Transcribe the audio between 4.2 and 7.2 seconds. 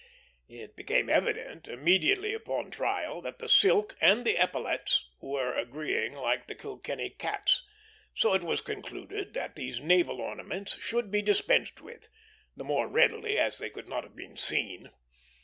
the epaulettes were agreeing like the Kilkenny